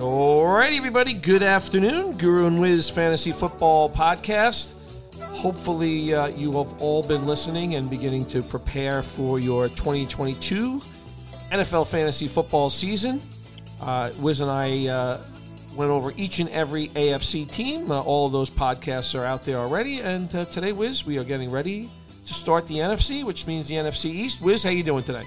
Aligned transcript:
Alright, 0.00 0.72
everybody, 0.72 1.12
good 1.12 1.42
afternoon. 1.42 2.16
Guru 2.16 2.46
and 2.46 2.58
Wiz 2.58 2.88
Fantasy 2.88 3.32
Football 3.32 3.90
Podcast. 3.90 4.72
Hopefully, 5.20 6.14
uh, 6.14 6.28
you 6.28 6.52
have 6.52 6.80
all 6.80 7.02
been 7.02 7.26
listening 7.26 7.74
and 7.74 7.90
beginning 7.90 8.24
to 8.26 8.40
prepare 8.40 9.02
for 9.02 9.38
your 9.38 9.68
2022 9.68 10.80
NFL 11.52 11.86
fantasy 11.86 12.28
football 12.28 12.70
season. 12.70 13.20
Uh, 13.78 14.10
Wiz 14.20 14.40
and 14.40 14.50
I 14.50 14.86
uh, 14.86 15.20
went 15.76 15.90
over 15.90 16.14
each 16.16 16.38
and 16.38 16.48
every 16.48 16.88
AFC 16.88 17.50
team. 17.50 17.90
Uh, 17.90 18.00
all 18.00 18.24
of 18.24 18.32
those 18.32 18.48
podcasts 18.48 19.14
are 19.14 19.26
out 19.26 19.44
there 19.44 19.58
already. 19.58 20.00
And 20.00 20.34
uh, 20.34 20.46
today, 20.46 20.72
Wiz, 20.72 21.04
we 21.04 21.18
are 21.18 21.24
getting 21.24 21.50
ready 21.50 21.90
to 22.24 22.32
start 22.32 22.66
the 22.66 22.76
NFC, 22.76 23.22
which 23.22 23.46
means 23.46 23.68
the 23.68 23.74
NFC 23.74 24.06
East. 24.06 24.40
Wiz, 24.40 24.62
how 24.62 24.70
you 24.70 24.82
doing 24.82 25.04
today? 25.04 25.24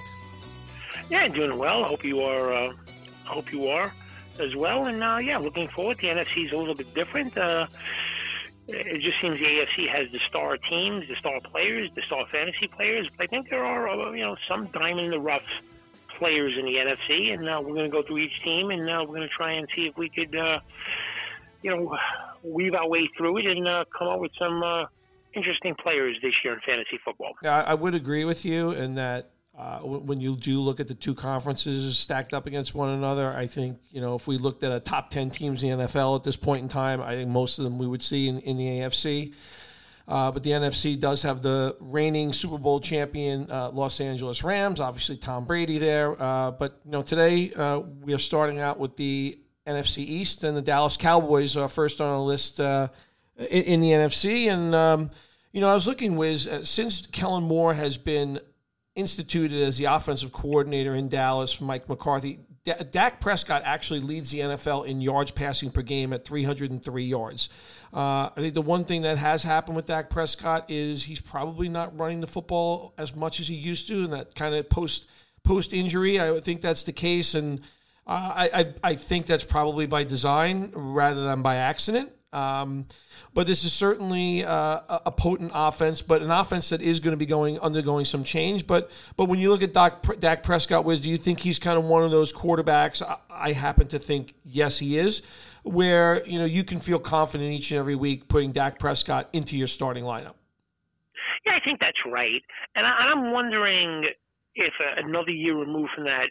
Yeah, 1.12 1.28
doing 1.28 1.60
well. 1.60 1.84
Hope 1.84 2.04
you 2.04 2.22
are. 2.22 2.52
Uh, 2.52 2.74
hope 3.24 3.52
you 3.52 3.68
are 3.68 3.94
as 4.40 4.56
well. 4.56 4.86
And 4.86 5.04
uh, 5.04 5.20
yeah, 5.22 5.38
looking 5.38 5.68
forward. 5.68 5.98
The 5.98 6.08
NFC 6.08 6.48
is 6.48 6.52
a 6.52 6.58
little 6.58 6.76
bit 6.76 6.94
different. 6.94 7.38
Uh, 7.38 7.68
it 8.68 9.02
just 9.02 9.20
seems 9.20 9.40
the 9.40 9.46
AFC 9.46 9.90
has 9.90 10.10
the 10.12 10.20
star 10.30 10.58
teams, 10.58 11.08
the 11.08 11.16
star 11.16 11.40
players, 11.42 11.90
the 11.96 12.02
star 12.04 12.26
fantasy 12.28 12.68
players. 12.68 13.10
But 13.18 13.26
I 13.26 13.28
think 13.28 13.50
there 13.50 13.66
are, 13.66 13.90
uh, 13.90 14.12
you 14.12 14.22
know, 14.22 14.38
some 14.48 14.68
diamond 14.68 15.06
in 15.06 15.12
the 15.12 15.20
rough 15.20 15.44
players 16.18 16.58
in 16.58 16.66
the 16.66 16.76
NFC, 16.76 17.34
and 17.34 17.48
uh, 17.50 17.60
we're 17.62 17.74
going 17.74 17.86
to 17.86 17.92
go 17.92 18.02
through 18.02 18.20
each 18.20 18.42
team, 18.44 18.72
and 18.72 18.90
uh, 18.90 19.00
we're 19.02 19.16
going 19.16 19.28
to 19.28 19.34
try 19.34 19.54
and 19.54 19.68
see 19.76 19.88
if 19.88 19.98
we 19.98 20.10
could, 20.10 20.34
uh, 20.36 20.60
you 21.62 21.76
know, 21.76 21.98
weave 22.44 22.74
our 22.74 22.88
way 22.88 23.10
through 23.18 23.38
it 23.40 23.46
and 23.46 23.68
uh, 23.68 23.84
come 23.98 24.08
up 24.08 24.20
with 24.20 24.32
some 24.40 24.64
uh, 24.64 24.86
interesting 25.34 25.76
players 25.76 26.18
this 26.22 26.34
year 26.44 26.54
in 26.54 26.60
fantasy 26.62 27.00
football. 27.04 27.34
Yeah, 27.44 27.64
I 27.66 27.74
would 27.74 27.96
agree 27.96 28.24
with 28.24 28.46
you 28.46 28.72
in 28.72 28.96
that 28.96 29.32
uh, 29.58 29.80
when 29.80 30.20
you 30.20 30.36
do 30.36 30.60
look 30.60 30.80
at 30.80 30.88
the 30.88 30.96
two 30.96 31.14
conferences 31.14 31.98
stacked 31.98 32.34
up 32.34 32.48
against 32.48 32.74
one 32.74 32.90
another, 32.90 33.32
I 33.32 33.46
think 33.46 33.78
you 33.92 34.02
know 34.02 34.16
if 34.16 34.28
we 34.28 34.38
looked 34.38 34.64
at 34.64 34.72
a 34.72 34.80
top 34.80 35.12
ten 35.12 35.30
teams 35.30 35.64
in 35.64 35.78
the 35.78 35.86
NFL 35.86 36.16
at 36.16 36.24
this 36.24 36.36
point 36.36 36.64
in 36.64 36.70
time, 36.70 37.02
I 37.02 37.14
think 37.16 37.30
most 37.30 37.60
of 37.60 37.64
them 37.64 37.78
we 37.78 37.86
would 37.86 38.02
see 38.02 38.28
in, 38.28 38.40
in 38.40 38.58
the 38.58 38.66
AFC. 38.66 39.34
Uh, 40.08 40.32
but 40.32 40.44
the 40.44 40.50
NFC 40.50 41.00
does 41.00 41.22
have 41.22 41.42
the 41.42 41.78
reigning 41.80 42.34
Super 42.34 42.58
Bowl 42.58 42.80
champion 42.80 43.50
uh, 43.50 43.70
Los 43.70 44.02
Angeles 44.02 44.44
Rams, 44.44 44.80
obviously 44.80 45.16
Tom 45.18 45.46
Brady 45.46 45.78
there. 45.78 46.22
Uh, 46.22 46.52
but 46.52 46.82
you 46.84 46.92
know 46.92 47.04
today 47.04 47.54
uh, 47.54 47.80
we 47.80 48.14
are 48.14 48.20
starting 48.20 48.60
out 48.60 48.80
with 48.80 48.98
the 48.98 49.40
NFC 49.66 50.00
East 50.00 50.44
and 50.44 50.58
the 50.58 50.62
Dallas 50.62 50.98
Cowboys 50.98 51.56
are 51.56 51.70
first 51.70 52.02
on 52.02 52.18
the 52.18 52.24
list 52.24 52.60
uh, 52.60 52.90
in, 53.38 53.64
in, 53.64 53.82
the 53.82 53.92
NFC. 53.92 54.48
And 54.48 54.76
um, 54.76 55.12
you 55.54 55.62
know 55.62 55.70
I 55.70 55.74
was 55.74 55.88
looking, 55.88 56.18
Wiz, 56.18 56.50
since 56.64 57.06
Kellen 57.08 57.44
Moore 57.44 57.74
has 57.74 57.98
been 57.98 58.42
instituted 58.96 59.62
as 59.62 59.78
the 59.78 59.86
offensive 59.86 60.32
coordinator 60.32 60.96
in 60.96 61.10
Dallas 61.10 61.52
for 61.52 61.64
Mike 61.64 61.90
McCarthy. 61.90 62.40
D- 62.64 62.74
Dak 62.92 63.20
Prescott 63.20 63.64
actually 63.66 64.00
leads 64.00 64.32
the 64.32 64.40
NFL 64.40 64.86
in 64.86 65.02
yards 65.02 65.32
passing 65.32 65.72
per 65.72 65.82
game 65.82 66.14
at 66.14 66.24
303 66.26 67.04
yards. 67.04 67.50
Uh, 67.94 68.30
I 68.30 68.34
think 68.38 68.54
the 68.54 68.62
one 68.62 68.86
thing 68.86 69.02
that 69.02 69.18
has 69.18 69.44
happened 69.44 69.76
with 69.76 69.86
Dak 69.86 70.10
Prescott 70.10 70.70
is 70.70 71.04
he's 71.04 71.20
probably 71.20 71.70
not 71.70 71.98
running 71.98 72.22
the 72.22 72.28
football 72.28 72.94
as 72.98 73.16
much 73.16 73.40
as 73.40 73.48
he 73.48 73.56
used 73.56 73.88
to, 73.88 74.04
and 74.04 74.14
that 74.14 74.36
kind 74.36 74.56
of 74.56 74.70
post 74.70 75.08
post 75.44 75.74
injury, 75.74 76.20
I 76.22 76.40
think 76.40 76.62
that's 76.62 76.84
the 76.84 76.94
case, 76.94 77.36
and 77.36 77.60
uh, 78.08 78.12
I, 78.12 78.50
I 78.54 78.74
I 78.92 78.96
think 78.96 79.26
that's 79.26 79.44
probably 79.44 79.86
by 79.86 80.06
design 80.06 80.72
rather 80.74 81.24
than 81.24 81.42
by 81.42 81.58
accident. 81.58 82.12
Um, 82.34 82.88
but 83.34 83.48
this 83.48 83.64
is 83.64 83.74
certainly 83.74 84.44
uh, 84.44 84.80
a 85.06 85.12
potent 85.12 85.52
offense, 85.54 86.02
but 86.02 86.22
an 86.22 86.32
offense 86.32 86.70
that 86.70 86.82
is 86.82 87.00
going 87.00 87.12
to 87.12 87.18
be 87.18 87.26
going 87.26 87.60
undergoing 87.60 88.06
some 88.06 88.24
change. 88.24 88.68
But 88.68 88.92
but 89.16 89.26
when 89.26 89.40
you 89.40 89.50
look 89.50 89.64
at 89.64 89.74
Doc, 89.74 90.20
Dak 90.20 90.44
Prescott, 90.44 90.86
Wiz, 90.86 91.00
do 91.00 91.10
you 91.10 91.18
think 91.18 91.40
he's 91.40 91.60
kind 91.60 91.78
of 91.78 91.84
one 91.84 92.04
of 92.04 92.12
those 92.12 92.34
quarterbacks? 92.34 93.02
I, 93.02 93.18
I 93.30 93.52
happen 93.54 93.88
to 93.88 94.00
think 94.00 94.34
yes, 94.44 94.80
he 94.80 94.98
is. 94.98 95.22
Where 95.64 96.26
you 96.26 96.40
know 96.40 96.46
you 96.46 96.64
can 96.64 96.80
feel 96.80 97.00
confident 97.00 97.52
each 97.52 97.72
and 97.72 97.80
every 97.80 97.96
week 97.96 98.28
putting 98.28 98.52
Dak 98.52 98.80
Prescott 98.80 99.30
into 99.32 99.58
your 99.58 99.68
starting 99.68 100.04
lineup. 100.04 100.34
Yeah, 101.46 101.54
I 101.54 101.64
think 101.64 101.80
that's 101.80 101.98
right, 102.06 102.42
and, 102.76 102.86
I, 102.86 103.12
am 103.12 103.32
wondering 103.32 104.06
if 104.56 104.74
uh, 104.80 105.06
another 105.06 105.32
year 105.32 105.58
removed 105.58 105.92
from 105.96 106.06
that 106.06 106.28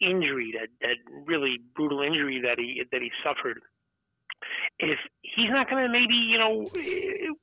injury, 0.00 0.52
that 0.58 0.68
that 0.80 0.96
really 1.26 1.60
brutal 1.74 2.02
injury 2.02 2.40
that 2.42 2.58
he 2.58 2.82
that 2.90 3.02
he 3.02 3.10
suffered 3.24 3.60
if 4.80 4.98
he's 5.22 5.50
not 5.50 5.68
going 5.68 5.84
to 5.84 5.92
maybe 5.92 6.14
you 6.14 6.38
know 6.38 6.68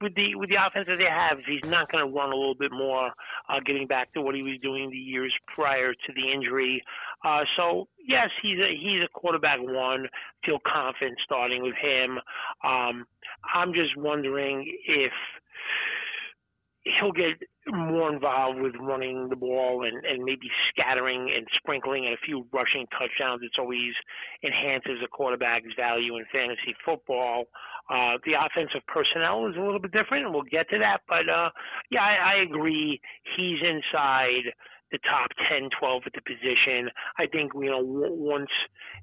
with 0.01 0.15
the 0.15 0.35
with 0.35 0.49
the 0.49 0.55
offense 0.55 0.87
that 0.87 0.97
they 0.97 1.09
have, 1.09 1.39
if 1.39 1.45
he's 1.45 1.69
not 1.69 1.91
going 1.91 2.05
to 2.05 2.11
run 2.11 2.31
a 2.31 2.35
little 2.35 2.55
bit 2.55 2.71
more, 2.71 3.11
uh, 3.49 3.59
getting 3.65 3.87
back 3.87 4.13
to 4.13 4.21
what 4.21 4.35
he 4.35 4.41
was 4.41 4.57
doing 4.61 4.89
the 4.89 4.97
years 4.97 5.33
prior 5.53 5.93
to 5.93 6.13
the 6.15 6.31
injury. 6.31 6.81
Uh, 7.23 7.41
so 7.57 7.87
yes, 8.07 8.29
he's 8.41 8.59
a 8.59 8.69
he's 8.75 9.01
a 9.03 9.09
quarterback 9.13 9.59
one. 9.61 10.07
Feel 10.45 10.59
confident 10.65 11.17
starting 11.23 11.61
with 11.61 11.75
him. 11.75 12.19
Um, 12.63 13.05
I'm 13.53 13.73
just 13.73 13.97
wondering 13.97 14.73
if 14.87 15.11
he'll 16.99 17.11
get 17.11 17.41
more 17.67 18.13
involved 18.13 18.59
with 18.59 18.73
running 18.79 19.29
the 19.29 19.35
ball 19.35 19.85
and, 19.85 20.05
and 20.05 20.23
maybe 20.23 20.47
scattering 20.69 21.31
and 21.35 21.47
sprinkling 21.57 22.05
and 22.05 22.13
a 22.13 22.25
few 22.25 22.45
rushing 22.53 22.85
touchdowns. 22.97 23.41
It's 23.43 23.57
always 23.57 23.93
enhances 24.43 25.01
a 25.03 25.07
quarterback's 25.07 25.73
value 25.75 26.17
in 26.17 26.25
fantasy 26.31 26.75
football. 26.85 27.45
Uh, 27.89 28.17
the 28.25 28.33
offensive 28.33 28.81
personnel 28.87 29.47
is 29.47 29.55
a 29.55 29.61
little 29.61 29.79
bit 29.79 29.91
different, 29.91 30.25
and 30.25 30.33
we'll 30.33 30.43
get 30.49 30.69
to 30.69 30.79
that. 30.79 31.01
But 31.07 31.29
uh, 31.29 31.49
yeah, 31.89 32.01
I, 32.01 32.37
I 32.37 32.43
agree. 32.43 32.99
He's 33.37 33.59
inside 33.61 34.53
the 34.91 34.99
top 35.09 35.31
10, 35.49 35.69
12 35.79 36.03
at 36.05 36.13
the 36.13 36.21
position. 36.21 36.89
I 37.17 37.25
think, 37.27 37.51
you 37.55 37.69
know, 37.69 37.81
w- 37.81 38.13
once 38.13 38.53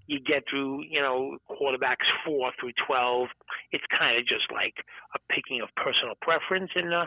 you 0.07 0.21
get 0.21 0.45
through, 0.49 0.85
you 0.89 1.01
know, 1.01 1.37
quarterbacks 1.51 2.07
4 2.25 2.53
through 2.61 2.73
12, 2.87 3.29
it's 3.73 3.85
kind 3.99 4.19
of 4.19 4.27
just 4.27 4.47
like 4.53 4.75
a 5.15 5.19
picking 5.33 5.61
of 5.61 5.69
personal 5.77 6.15
preference. 6.23 6.71
And, 6.75 6.95
uh, 6.95 7.07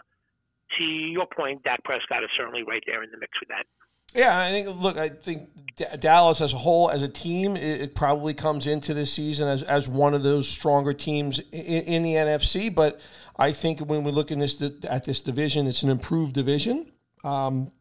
to 0.78 0.84
your 0.84 1.26
point, 1.26 1.64
Dak 1.64 1.84
Prescott 1.84 2.24
is 2.24 2.30
certainly 2.38 2.64
right 2.64 2.84
there 2.86 3.04
in 3.04 3.12
the 3.12 3.18
mix 3.18 3.32
with 3.40 3.50
that. 3.50 3.66
Yeah, 4.14 4.40
I 4.40 4.52
think. 4.52 4.82
Look, 4.82 4.98
I 4.98 5.10
think 5.10 5.50
D- 5.76 5.86
Dallas 6.00 6.40
as 6.40 6.54
a 6.54 6.58
whole, 6.58 6.90
as 6.90 7.02
a 7.02 7.08
team, 7.08 7.58
it, 7.58 7.82
it, 7.82 7.96
probably 7.96 8.34
comes 8.34 8.66
into 8.66 8.94
this 8.94 9.12
season 9.12 9.48
as, 9.48 9.62
as 9.64 9.88
one 9.90 10.14
of 10.14 10.24
those 10.24 10.48
stronger 10.48 10.94
teams 10.94 11.40
in, 11.40 11.84
in, 11.84 12.04
the 12.04 12.14
NFC. 12.14 12.74
But 12.74 13.02
I 13.38 13.52
think 13.52 13.82
when 13.82 14.04
we 14.04 14.12
look 14.12 14.32
in 14.32 14.40
this 14.40 14.62
at 14.88 15.04
this 15.04 15.20
division, 15.20 15.68
it's 15.68 15.84
an 15.84 15.90
improved 15.90 16.34
division. 16.34 16.92
Um, 17.26 17.72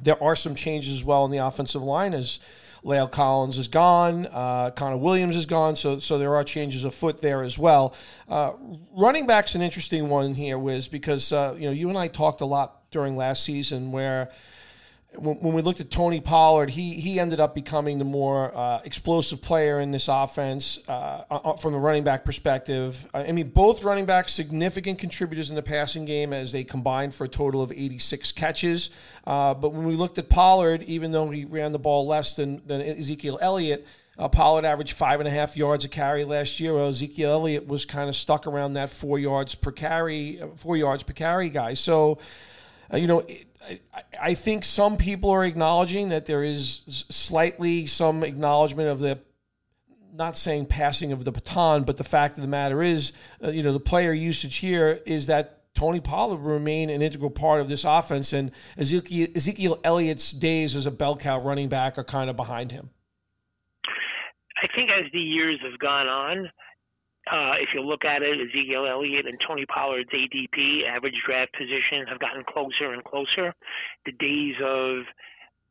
there 0.00 0.22
are 0.22 0.36
some 0.36 0.54
changes 0.54 0.92
as 0.92 1.04
well 1.04 1.24
in 1.24 1.32
the 1.32 1.38
offensive 1.38 1.82
line 1.82 2.14
as 2.14 2.38
La'el 2.84 3.10
Collins 3.10 3.58
is 3.58 3.68
gone. 3.68 4.26
Uh, 4.26 4.70
Connor 4.70 4.96
Williams 4.96 5.36
is 5.36 5.46
gone. 5.46 5.76
So, 5.76 5.98
so 5.98 6.18
there 6.18 6.34
are 6.34 6.44
changes 6.44 6.84
afoot 6.84 7.20
there 7.20 7.42
as 7.42 7.58
well. 7.58 7.94
Uh, 8.28 8.52
running 8.96 9.26
back's 9.26 9.54
an 9.54 9.62
interesting 9.62 10.08
one 10.08 10.34
here, 10.34 10.58
Wiz, 10.58 10.88
because 10.88 11.32
uh, 11.32 11.54
you 11.58 11.66
know 11.66 11.72
you 11.72 11.88
and 11.88 11.98
I 11.98 12.08
talked 12.08 12.40
a 12.40 12.46
lot 12.46 12.90
during 12.90 13.16
last 13.16 13.44
season 13.44 13.92
where 13.92 14.30
when, 15.18 15.52
we 15.54 15.62
looked 15.62 15.80
at 15.80 15.90
Tony 15.90 16.20
Pollard, 16.20 16.70
he 16.70 16.94
he 16.94 17.18
ended 17.18 17.40
up 17.40 17.54
becoming 17.54 17.98
the 17.98 18.04
more 18.04 18.56
uh, 18.56 18.80
explosive 18.84 19.42
player 19.42 19.80
in 19.80 19.90
this 19.90 20.08
offense 20.08 20.78
uh, 20.88 21.24
uh 21.30 21.54
from 21.54 21.72
the 21.72 21.78
running 21.78 22.04
back 22.04 22.24
perspective. 22.24 23.06
I 23.12 23.32
mean, 23.32 23.50
both 23.50 23.84
running 23.84 24.06
backs 24.06 24.32
significant 24.32 24.98
contributors 24.98 25.50
in 25.50 25.56
the 25.56 25.62
passing 25.62 26.04
game 26.04 26.32
as 26.32 26.52
they 26.52 26.64
combined 26.64 27.14
for 27.14 27.24
a 27.24 27.28
total 27.28 27.62
of 27.62 27.72
86 27.72 28.32
catches. 28.32 28.90
Uh, 29.26 29.54
but 29.54 29.72
when 29.72 29.86
we 29.86 29.96
looked 29.96 30.18
at 30.18 30.28
Pollard, 30.28 30.82
even 30.84 31.10
though 31.10 31.28
he 31.30 31.44
ran 31.44 31.72
the 31.72 31.78
ball 31.78 32.06
less 32.06 32.36
than, 32.36 32.62
than 32.66 32.80
Ezekiel 32.80 33.38
Elliott, 33.40 33.86
uh, 34.18 34.28
Pollard 34.28 34.64
averaged 34.64 34.94
five 34.94 35.20
and 35.20 35.28
a 35.28 35.30
half 35.30 35.56
yards 35.56 35.84
a 35.84 35.88
carry 35.88 36.24
last 36.24 36.58
year. 36.58 36.74
Well, 36.74 36.88
Ezekiel 36.88 37.32
Elliott 37.32 37.66
was 37.66 37.84
kind 37.84 38.08
of 38.08 38.16
stuck 38.16 38.46
around 38.46 38.72
that 38.74 38.90
four 38.90 39.18
yards 39.18 39.54
per 39.54 39.70
carry, 39.70 40.40
four 40.56 40.76
yards 40.76 41.04
per 41.04 41.12
carry 41.12 41.50
guy. 41.50 41.74
So, 41.74 42.18
uh, 42.92 42.96
you 42.96 43.06
know, 43.06 43.24
I, 44.20 44.34
think 44.34 44.64
some 44.64 44.96
people 44.96 45.30
are 45.30 45.44
acknowledging 45.44 46.10
that 46.10 46.26
there 46.26 46.42
is 46.42 46.82
slightly 47.10 47.86
some 47.86 48.22
acknowledgement 48.22 48.88
of 48.88 49.00
the 49.00 49.18
not 50.14 50.36
saying 50.36 50.66
passing 50.66 51.12
of 51.12 51.24
the 51.24 51.32
baton, 51.32 51.84
but 51.84 51.96
the 51.96 52.04
fact 52.04 52.36
of 52.36 52.42
the 52.42 52.48
matter 52.48 52.82
is, 52.82 53.12
uh, 53.42 53.50
you 53.50 53.62
know, 53.62 53.72
the 53.72 53.80
player 53.80 54.12
usage 54.12 54.56
here 54.56 55.00
is 55.06 55.26
that 55.26 55.58
Tony 55.74 56.00
Pollard 56.00 56.40
will 56.40 56.52
remain 56.52 56.90
an 56.90 57.02
integral 57.02 57.30
part 57.30 57.60
of 57.60 57.68
this 57.68 57.84
offense, 57.84 58.32
and 58.32 58.50
Ezekiel, 58.76 59.28
Ezekiel 59.36 59.78
Elliott's 59.84 60.32
days 60.32 60.74
as 60.74 60.86
a 60.86 60.90
bell 60.90 61.16
cow 61.16 61.40
running 61.40 61.68
back 61.68 61.98
are 61.98 62.04
kind 62.04 62.28
of 62.28 62.36
behind 62.36 62.72
him. 62.72 62.90
I 64.60 64.66
think 64.74 64.90
as 64.90 65.10
the 65.12 65.20
years 65.20 65.60
have 65.62 65.78
gone 65.78 66.08
on, 66.08 66.50
uh, 67.32 67.54
if 67.60 67.70
you 67.74 67.82
look 67.82 68.04
at 68.04 68.22
it, 68.22 68.38
Ezekiel 68.40 68.86
Elliott 68.86 69.26
and 69.26 69.38
Tony 69.46 69.66
Pollard's 69.66 70.10
ADP, 70.10 70.88
average 70.88 71.16
draft 71.26 71.52
position, 71.52 72.06
have 72.08 72.18
gotten 72.18 72.44
closer 72.44 72.92
and 72.92 73.04
closer. 73.04 73.54
The 74.06 74.12
days 74.12 74.54
of 74.64 75.04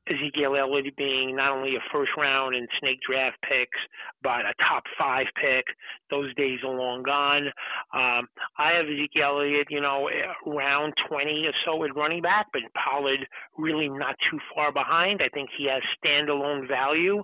Ezekiel 0.10 0.56
Elliott 0.56 0.96
being 0.96 1.36
not 1.36 1.52
only 1.52 1.76
a 1.76 1.84
first 1.92 2.12
round 2.18 2.56
and 2.56 2.68
snake 2.80 3.00
draft 3.08 3.38
picks, 3.42 3.78
but 4.24 4.46
a 4.46 4.54
top 4.68 4.84
five 4.98 5.26
pick. 5.36 5.66
Those 6.10 6.34
days 6.36 6.60
are 6.64 6.74
long 6.74 7.04
gone. 7.04 7.48
Um, 7.94 8.28
I 8.58 8.72
have 8.76 8.86
Ezekiel 8.86 9.40
Elliott, 9.40 9.68
you 9.70 9.82
know, 9.82 10.10
around 10.46 10.94
20 11.10 11.46
or 11.46 11.54
so 11.66 11.84
at 11.84 11.96
running 11.96 12.22
back, 12.22 12.48
but 12.54 12.62
Pollard 12.74 13.28
really 13.58 13.90
not 13.90 14.16
too 14.32 14.40
far 14.54 14.72
behind. 14.72 15.22
I 15.22 15.30
think 15.30 15.50
he 15.58 15.68
has 15.70 15.82
standalone 16.04 16.68
value. 16.68 17.22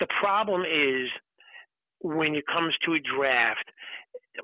The 0.00 0.08
problem 0.20 0.62
is 0.62 1.08
when 2.02 2.34
it 2.34 2.44
comes 2.46 2.74
to 2.84 2.94
a 2.94 3.00
draft, 3.00 3.70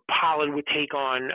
Pollard 0.09 0.55
would 0.55 0.67
take 0.75 0.95
on 0.95 1.33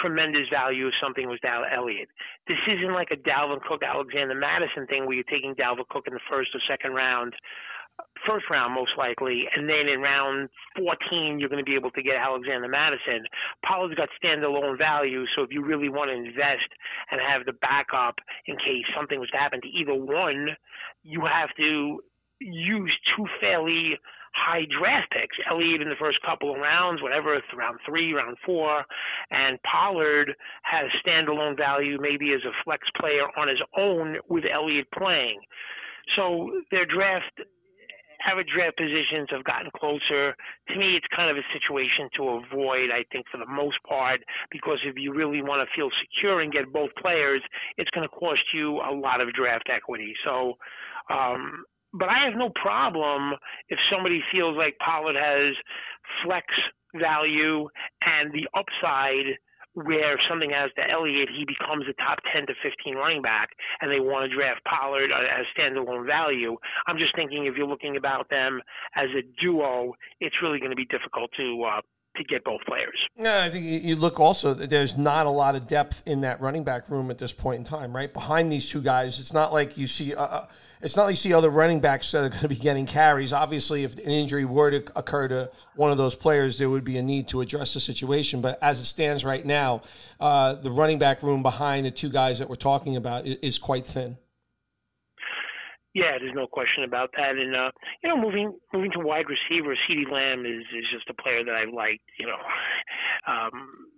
tremendous 0.00 0.48
value 0.50 0.86
if 0.88 0.94
something 1.02 1.28
was 1.28 1.38
Dal 1.42 1.64
Elliott. 1.64 2.08
This 2.46 2.58
isn't 2.68 2.94
like 2.94 3.10
a 3.10 3.16
Dalvin 3.16 3.60
Cook, 3.62 3.82
Alexander 3.82 4.34
Mattison 4.34 4.86
thing 4.86 5.06
where 5.06 5.14
you're 5.14 5.24
taking 5.24 5.54
Dalvin 5.54 5.88
Cook 5.90 6.06
in 6.06 6.14
the 6.14 6.20
first 6.30 6.50
or 6.54 6.60
second 6.68 6.94
round, 6.94 7.34
first 8.26 8.46
round 8.50 8.72
most 8.72 8.92
likely, 8.96 9.44
and 9.56 9.68
then 9.68 9.88
in 9.92 10.00
round 10.00 10.48
14 10.78 11.38
you're 11.38 11.48
going 11.48 11.62
to 11.62 11.68
be 11.68 11.74
able 11.74 11.90
to 11.90 12.02
get 12.02 12.16
Alexander 12.16 12.68
Mattison. 12.68 13.26
Pollard's 13.66 13.96
got 13.96 14.08
standalone 14.22 14.78
value, 14.78 15.24
so 15.34 15.42
if 15.42 15.50
you 15.50 15.64
really 15.64 15.88
want 15.88 16.10
to 16.10 16.14
invest 16.14 16.70
and 17.10 17.20
have 17.20 17.44
the 17.44 17.52
backup 17.60 18.16
in 18.46 18.56
case 18.56 18.86
something 18.96 19.18
was 19.18 19.30
to 19.30 19.36
happen 19.36 19.60
to 19.60 19.68
either 19.68 19.94
one, 19.94 20.50
you 21.02 21.22
have 21.26 21.50
to 21.56 22.00
use 22.40 22.92
two 23.16 23.26
fairly 23.40 23.98
high 24.34 24.62
draft 24.78 25.10
picks. 25.10 25.36
Elliott 25.50 25.82
in 25.82 25.88
the 25.88 25.98
first 25.98 26.18
couple 26.22 26.52
of 26.54 26.60
rounds, 26.60 27.02
whatever, 27.02 27.40
round 27.56 27.78
three, 27.86 28.12
round 28.12 28.36
four, 28.44 28.84
and 29.30 29.58
Pollard 29.62 30.34
has 30.62 30.86
standalone 31.04 31.56
value 31.56 31.98
maybe 32.00 32.32
as 32.32 32.40
a 32.44 32.54
flex 32.64 32.86
player 32.98 33.26
on 33.36 33.48
his 33.48 33.60
own 33.76 34.16
with 34.28 34.44
Elliott 34.52 34.86
playing. 34.96 35.40
So 36.16 36.50
their 36.70 36.86
draft 36.86 37.32
average 38.28 38.48
draft 38.54 38.76
positions 38.76 39.28
have 39.30 39.44
gotten 39.44 39.70
closer. 39.76 40.36
To 40.68 40.78
me, 40.78 40.96
it's 40.96 41.06
kind 41.14 41.30
of 41.30 41.36
a 41.36 41.46
situation 41.52 42.08
to 42.16 42.40
avoid, 42.44 42.90
I 42.92 43.04
think, 43.10 43.26
for 43.32 43.38
the 43.38 43.46
most 43.46 43.78
part, 43.88 44.20
because 44.50 44.78
if 44.84 44.96
you 44.96 45.14
really 45.14 45.42
want 45.42 45.66
to 45.66 45.74
feel 45.74 45.88
secure 46.04 46.40
and 46.40 46.52
get 46.52 46.72
both 46.72 46.90
players, 47.00 47.42
it's 47.78 47.90
going 47.90 48.06
to 48.06 48.14
cost 48.14 48.42
you 48.52 48.76
a 48.80 48.92
lot 48.92 49.20
of 49.20 49.32
draft 49.32 49.68
equity. 49.72 50.12
So 50.24 50.58
um, 51.08 51.64
but 51.92 52.08
I 52.08 52.24
have 52.24 52.36
no 52.36 52.50
problem 52.50 53.34
if 53.68 53.78
somebody 53.92 54.22
feels 54.32 54.56
like 54.56 54.78
Pollard 54.78 55.16
has 55.16 55.54
flex 56.24 56.46
value 56.94 57.68
and 58.02 58.32
the 58.32 58.46
upside 58.54 59.38
where 59.74 60.14
if 60.14 60.20
something 60.28 60.50
has 60.50 60.70
to 60.74 60.90
Elliott, 60.90 61.28
he 61.30 61.44
becomes 61.44 61.84
a 61.88 61.94
top 62.02 62.18
10 62.34 62.46
to 62.46 62.54
15 62.62 62.96
running 62.96 63.22
back, 63.22 63.50
and 63.80 63.90
they 63.90 64.00
want 64.00 64.28
to 64.28 64.34
draft 64.34 64.60
Pollard 64.64 65.10
as 65.12 65.46
standalone 65.56 66.06
value. 66.06 66.56
I'm 66.86 66.98
just 66.98 67.14
thinking 67.14 67.46
if 67.46 67.54
you're 67.56 67.68
looking 67.68 67.96
about 67.96 68.28
them 68.30 68.60
as 68.96 69.08
a 69.16 69.22
duo, 69.40 69.94
it's 70.20 70.34
really 70.42 70.58
going 70.58 70.70
to 70.70 70.76
be 70.76 70.86
difficult 70.86 71.30
to 71.36 71.62
uh, 71.62 71.80
to 72.16 72.24
get 72.24 72.44
both 72.44 72.60
players. 72.66 72.96
Yeah, 73.16 73.44
I 73.44 73.50
think 73.50 73.84
you 73.84 73.96
look 73.96 74.18
also, 74.18 74.52
there's 74.54 74.96
not 74.96 75.26
a 75.26 75.30
lot 75.30 75.54
of 75.54 75.66
depth 75.66 76.02
in 76.06 76.22
that 76.22 76.40
running 76.40 76.64
back 76.64 76.90
room 76.90 77.10
at 77.10 77.18
this 77.18 77.32
point 77.32 77.58
in 77.58 77.64
time, 77.64 77.94
right? 77.94 78.12
Behind 78.12 78.50
these 78.50 78.68
two 78.68 78.82
guys, 78.82 79.20
it's 79.20 79.32
not 79.32 79.52
like 79.52 79.78
you 79.78 79.86
see. 79.86 80.14
Uh, 80.14 80.24
uh 80.24 80.46
it's 80.82 80.96
not 80.96 81.04
like 81.04 81.12
you 81.12 81.16
see 81.16 81.34
other 81.34 81.50
running 81.50 81.80
backs 81.80 82.10
that 82.12 82.24
are 82.24 82.28
going 82.30 82.40
to 82.40 82.48
be 82.48 82.56
getting 82.56 82.86
carries. 82.86 83.34
Obviously, 83.34 83.84
if 83.84 83.98
an 83.98 84.10
injury 84.10 84.46
were 84.46 84.70
to 84.70 84.98
occur 84.98 85.28
to 85.28 85.50
one 85.76 85.90
of 85.90 85.98
those 85.98 86.14
players, 86.14 86.56
there 86.56 86.70
would 86.70 86.84
be 86.84 86.96
a 86.96 87.02
need 87.02 87.28
to 87.28 87.42
address 87.42 87.74
the 87.74 87.80
situation. 87.80 88.40
But 88.40 88.58
as 88.62 88.80
it 88.80 88.86
stands 88.86 89.22
right 89.22 89.44
now, 89.44 89.82
uh, 90.18 90.54
the 90.54 90.70
running 90.70 90.98
back 90.98 91.22
room 91.22 91.42
behind 91.42 91.84
the 91.84 91.90
two 91.90 92.08
guys 92.08 92.38
that 92.38 92.48
we're 92.48 92.56
talking 92.56 92.96
about 92.96 93.26
is, 93.26 93.36
is 93.42 93.58
quite 93.58 93.84
thin. 93.84 94.16
Yeah, 95.94 96.18
there's 96.20 96.34
no 96.34 96.46
question 96.46 96.84
about 96.84 97.10
that. 97.16 97.34
And 97.36 97.54
uh, 97.54 97.70
you 98.02 98.08
know, 98.08 98.16
moving 98.16 98.56
moving 98.72 98.92
to 98.92 99.00
wide 99.00 99.26
receiver, 99.28 99.74
CeeDee 99.88 100.10
Lamb 100.10 100.46
is 100.46 100.62
is 100.76 100.86
just 100.92 101.10
a 101.10 101.22
player 101.22 101.44
that 101.44 101.54
I 101.54 101.64
liked. 101.64 102.06
You 102.18 102.26
know, 102.28 102.38
um, 103.26 103.90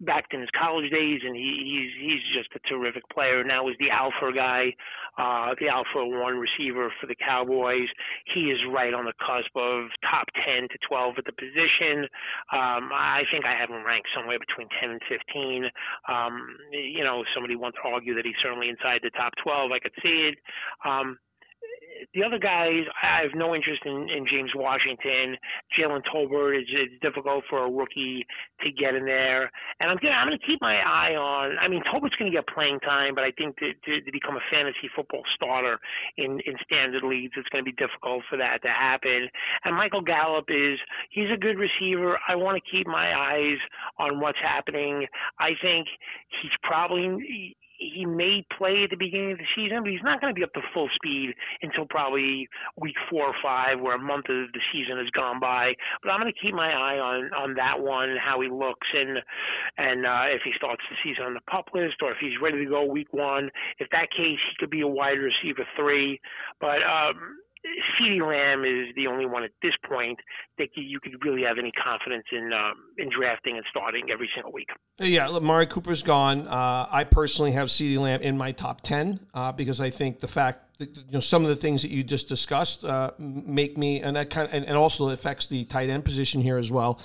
back 0.00 0.24
in 0.32 0.40
his 0.40 0.50
college 0.58 0.90
days, 0.90 1.20
and 1.24 1.34
he, 1.34 1.60
he's 1.64 1.92
he's 2.10 2.24
just 2.36 2.50
a 2.56 2.68
terrific 2.68 3.04
player. 3.12 3.42
Now 3.42 3.68
is 3.68 3.76
the 3.80 3.90
alpha 3.90 4.32
guy, 4.34 4.72
uh, 5.16 5.54
the 5.60 5.68
alpha 5.68 6.04
one 6.04 6.36
receiver 6.36 6.92
for 7.00 7.06
the 7.06 7.16
Cowboys. 7.16 7.88
He 8.34 8.52
is 8.52 8.58
right 8.70 8.92
on 8.92 9.06
the 9.06 9.14
cusp 9.24 9.56
of 9.56 9.88
top 10.10 10.26
ten 10.44 10.68
to 10.68 10.78
twelve 10.88 11.14
at 11.16 11.24
the 11.24 11.32
position. 11.32 12.04
Um, 12.52 12.92
I 12.92 13.22
think 13.32 13.46
I 13.46 13.56
have 13.58 13.70
him 13.70 13.84
ranked 13.84 14.08
somewhere 14.14 14.38
between 14.38 14.68
ten 14.80 14.90
and 14.90 15.00
fifteen. 15.08 15.64
Um, 16.08 16.36
you 16.72 17.04
know, 17.04 17.24
somebody 17.32 17.56
wants 17.56 17.78
to 17.82 17.88
argue 17.88 18.14
that 18.14 18.26
he's 18.26 18.36
certainly 18.42 18.68
inside 18.68 19.00
the 19.02 19.10
top 19.16 19.32
twelve. 19.42 19.72
I 19.72 19.78
could 19.78 19.96
see 20.02 20.32
it. 20.32 20.38
Um, 20.84 21.16
the 22.14 22.24
other 22.24 22.38
guys, 22.38 22.82
I 23.02 23.22
have 23.22 23.34
no 23.34 23.54
interest 23.54 23.82
in, 23.84 24.08
in 24.10 24.26
James 24.26 24.50
Washington. 24.54 25.36
Jalen 25.78 26.02
Tolbert 26.12 26.58
is 26.58 26.66
it's 26.68 26.94
difficult 27.02 27.44
for 27.48 27.64
a 27.64 27.70
rookie 27.70 28.26
to 28.62 28.72
get 28.72 28.94
in 28.94 29.04
there, 29.04 29.50
and 29.78 29.90
I'm 29.90 29.98
gonna 30.02 30.14
I'm 30.14 30.26
gonna 30.26 30.38
keep 30.46 30.60
my 30.60 30.76
eye 30.76 31.14
on. 31.14 31.56
I 31.58 31.68
mean, 31.68 31.82
Tolbert's 31.92 32.16
gonna 32.18 32.30
get 32.30 32.46
playing 32.48 32.80
time, 32.80 33.14
but 33.14 33.22
I 33.22 33.30
think 33.32 33.56
to, 33.58 33.72
to, 33.72 34.00
to 34.00 34.12
become 34.12 34.36
a 34.36 34.44
fantasy 34.50 34.90
football 34.94 35.22
starter 35.34 35.78
in 36.16 36.40
in 36.46 36.54
standard 36.64 37.04
leagues, 37.04 37.34
it's 37.36 37.48
gonna 37.50 37.64
be 37.64 37.72
difficult 37.72 38.24
for 38.28 38.36
that 38.38 38.62
to 38.62 38.68
happen. 38.68 39.28
And 39.64 39.76
Michael 39.76 40.02
Gallup 40.02 40.46
is 40.48 40.78
he's 41.10 41.30
a 41.32 41.38
good 41.38 41.58
receiver. 41.58 42.18
I 42.26 42.34
want 42.34 42.60
to 42.62 42.70
keep 42.70 42.86
my 42.86 43.14
eyes 43.14 43.58
on 43.98 44.20
what's 44.20 44.38
happening. 44.42 45.06
I 45.38 45.50
think 45.62 45.86
he's 46.42 46.52
probably 46.62 47.54
he 47.80 48.04
may 48.04 48.44
play 48.56 48.84
at 48.84 48.90
the 48.90 48.96
beginning 48.96 49.32
of 49.32 49.38
the 49.38 49.50
season, 49.56 49.82
but 49.82 49.90
he's 49.90 50.04
not 50.04 50.20
going 50.20 50.32
to 50.32 50.38
be 50.38 50.44
up 50.44 50.52
to 50.52 50.60
full 50.72 50.88
speed 50.94 51.32
until 51.62 51.86
probably 51.86 52.46
week 52.76 52.94
four 53.10 53.26
or 53.26 53.34
five, 53.42 53.80
where 53.80 53.96
a 53.96 53.98
month 53.98 54.28
of 54.28 54.52
the 54.52 54.60
season 54.72 54.98
has 54.98 55.08
gone 55.10 55.40
by. 55.40 55.72
But 56.02 56.10
I'm 56.10 56.20
going 56.20 56.32
to 56.32 56.40
keep 56.40 56.54
my 56.54 56.68
eye 56.68 56.98
on 56.98 57.32
on 57.32 57.54
that 57.54 57.80
one, 57.80 58.16
how 58.22 58.40
he 58.40 58.48
looks, 58.48 58.86
and 58.94 59.18
and 59.78 60.06
uh, 60.06 60.28
if 60.28 60.42
he 60.44 60.52
starts 60.56 60.82
the 60.90 60.96
season 61.02 61.24
on 61.24 61.34
the 61.34 61.40
pup 61.50 61.70
list, 61.74 61.96
or 62.02 62.12
if 62.12 62.18
he's 62.20 62.38
ready 62.40 62.62
to 62.64 62.70
go 62.70 62.84
week 62.84 63.12
one. 63.12 63.50
If 63.78 63.88
that 63.90 64.10
case, 64.10 64.38
he 64.38 64.56
could 64.58 64.70
be 64.70 64.82
a 64.82 64.88
wide 64.88 65.18
receiver 65.18 65.66
three. 65.76 66.20
But 66.60 66.84
um, 66.84 67.40
CeeDee 67.66 68.26
Lamb 68.26 68.64
is 68.64 68.94
the 68.96 69.06
only 69.06 69.26
one 69.26 69.44
at 69.44 69.50
this 69.62 69.74
point 69.86 70.18
that 70.58 70.68
you 70.74 70.98
could 71.00 71.22
really 71.24 71.42
have 71.42 71.58
any 71.58 71.72
confidence 71.72 72.24
in 72.32 72.52
um, 72.52 72.74
in 72.96 73.10
drafting 73.10 73.56
and 73.56 73.64
starting 73.68 74.10
every 74.10 74.30
single 74.34 74.52
week. 74.52 74.68
Yeah, 74.98 75.28
Amari 75.28 75.66
Cooper's 75.66 76.02
gone. 76.02 76.48
Uh, 76.48 76.86
I 76.90 77.04
personally 77.04 77.52
have 77.52 77.68
CeeDee 77.68 77.98
Lamb 77.98 78.22
in 78.22 78.38
my 78.38 78.52
top 78.52 78.80
ten 78.80 79.20
uh, 79.34 79.52
because 79.52 79.80
I 79.80 79.90
think 79.90 80.20
the 80.20 80.28
fact 80.28 80.78
that 80.78 80.96
you 80.96 81.12
know 81.12 81.20
some 81.20 81.42
of 81.42 81.48
the 81.48 81.56
things 81.56 81.82
that 81.82 81.90
you 81.90 82.02
just 82.02 82.28
discussed 82.28 82.84
uh, 82.84 83.10
make 83.18 83.76
me 83.76 84.00
and 84.00 84.16
that 84.16 84.30
kind 84.30 84.48
of, 84.48 84.54
and, 84.54 84.64
and, 84.64 84.76
also 84.76 85.10
affects 85.10 85.46
the 85.46 85.64
tight 85.64 85.90
end 85.90 86.04
position 86.04 86.40
here 86.40 86.56
as 86.56 86.70
well, 86.70 86.98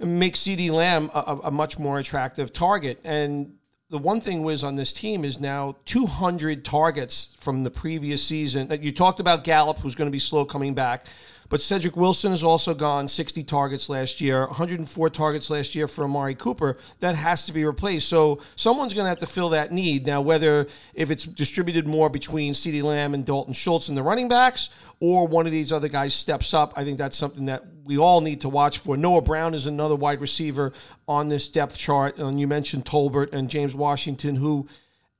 makes 0.00 0.40
CeeDee 0.40 0.70
Lamb 0.70 1.10
a, 1.12 1.38
a 1.44 1.50
much 1.50 1.78
more 1.78 1.98
attractive 1.98 2.52
target 2.52 2.98
and 3.04 3.52
the 3.90 3.98
one 3.98 4.20
thing 4.20 4.42
was 4.42 4.64
on 4.64 4.74
this 4.74 4.92
team 4.92 5.24
is 5.24 5.40
now 5.40 5.76
200 5.86 6.62
targets 6.62 7.34
from 7.40 7.64
the 7.64 7.70
previous 7.70 8.22
season. 8.22 8.70
You 8.82 8.92
talked 8.92 9.18
about 9.18 9.44
Gallup, 9.44 9.78
who's 9.78 9.94
going 9.94 10.08
to 10.08 10.12
be 10.12 10.18
slow 10.18 10.44
coming 10.44 10.74
back. 10.74 11.06
But 11.48 11.62
Cedric 11.62 11.96
Wilson 11.96 12.32
has 12.32 12.44
also 12.44 12.74
gone 12.74 13.08
60 13.08 13.42
targets 13.44 13.88
last 13.88 14.20
year, 14.20 14.46
104 14.46 15.08
targets 15.08 15.48
last 15.48 15.74
year 15.74 15.88
for 15.88 16.04
Amari 16.04 16.34
Cooper. 16.34 16.76
That 17.00 17.14
has 17.14 17.46
to 17.46 17.54
be 17.54 17.64
replaced. 17.64 18.10
So 18.10 18.42
someone's 18.56 18.92
going 18.92 19.06
to 19.06 19.08
have 19.08 19.18
to 19.18 19.26
fill 19.26 19.48
that 19.50 19.72
need. 19.72 20.06
Now, 20.06 20.20
whether 20.20 20.66
if 20.92 21.10
it's 21.10 21.24
distributed 21.24 21.86
more 21.86 22.10
between 22.10 22.52
CeeDee 22.52 22.82
Lamb 22.82 23.14
and 23.14 23.24
Dalton 23.24 23.54
Schultz 23.54 23.88
and 23.88 23.96
the 23.96 24.02
running 24.02 24.28
backs, 24.28 24.68
or 25.00 25.26
one 25.26 25.46
of 25.46 25.52
these 25.52 25.72
other 25.72 25.88
guys 25.88 26.12
steps 26.12 26.52
up, 26.52 26.74
I 26.76 26.84
think 26.84 26.98
that's 26.98 27.16
something 27.16 27.46
that 27.46 27.64
we 27.88 27.96
all 27.96 28.20
need 28.20 28.42
to 28.42 28.50
watch 28.50 28.78
for. 28.78 28.98
Noah 28.98 29.22
Brown 29.22 29.54
is 29.54 29.66
another 29.66 29.96
wide 29.96 30.20
receiver 30.20 30.72
on 31.08 31.28
this 31.28 31.48
depth 31.48 31.78
chart. 31.78 32.18
And 32.18 32.38
you 32.38 32.46
mentioned 32.46 32.84
Tolbert 32.84 33.32
and 33.32 33.48
James 33.48 33.74
Washington, 33.74 34.36
who 34.36 34.68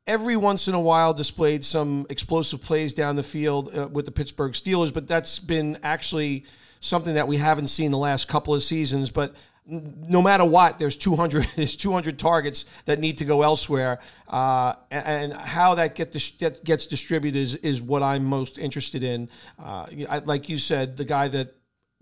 every 0.06 0.36
once 0.36 0.68
in 0.68 0.74
a 0.74 0.80
while 0.80 1.14
displayed 1.14 1.64
some 1.64 2.06
explosive 2.10 2.60
plays 2.60 2.92
down 2.92 3.16
the 3.16 3.22
field 3.22 3.74
uh, 3.74 3.88
with 3.88 4.04
the 4.04 4.10
Pittsburgh 4.10 4.52
Steelers, 4.52 4.92
but 4.92 5.06
that's 5.06 5.38
been 5.38 5.78
actually 5.82 6.44
something 6.78 7.14
that 7.14 7.26
we 7.26 7.38
haven't 7.38 7.68
seen 7.68 7.90
the 7.90 7.98
last 7.98 8.28
couple 8.28 8.54
of 8.54 8.62
seasons. 8.62 9.10
But 9.10 9.34
no 9.66 10.20
matter 10.20 10.44
what, 10.44 10.78
there's 10.78 10.96
200 10.96 11.48
there's 11.56 11.74
200 11.74 12.18
targets 12.18 12.66
that 12.84 12.98
need 12.98 13.16
to 13.18 13.24
go 13.24 13.42
elsewhere, 13.42 13.98
uh, 14.28 14.74
and, 14.90 15.32
how 15.32 15.74
that 15.76 15.94
get 15.94 16.12
dis- 16.12 16.36
gets 16.64 16.84
distributed 16.84 17.38
is, 17.38 17.54
is 17.54 17.80
what 17.80 18.02
I'm 18.02 18.26
most 18.26 18.58
interested 18.58 19.02
in. 19.02 19.30
Uh, 19.58 19.86
I, 20.06 20.18
like 20.18 20.50
you 20.50 20.58
said, 20.58 20.98
the 20.98 21.06
guy 21.06 21.28
that 21.28 21.54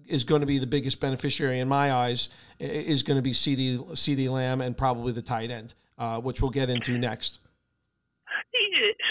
is 0.08 0.24
going 0.24 0.40
to 0.40 0.46
be 0.46 0.58
the 0.58 0.66
biggest 0.66 1.00
beneficiary 1.00 1.60
in 1.60 1.68
my 1.68 1.92
eyes 1.92 2.28
is 2.58 3.02
going 3.02 3.16
to 3.16 3.22
be 3.22 3.32
CD 3.32 3.78
CeeDee 3.78 4.30
Lamb 4.30 4.60
and 4.60 4.76
probably 4.76 5.12
the 5.12 5.22
tight 5.22 5.50
end, 5.50 5.74
uh, 5.98 6.20
which 6.20 6.40
we'll 6.40 6.50
get 6.50 6.70
into 6.70 6.96
next 6.98 7.40